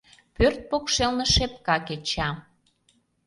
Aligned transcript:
Пӧрт 0.35 0.59
покшелне 0.69 1.25
шепка 1.35 1.77
кеча. 1.87 2.29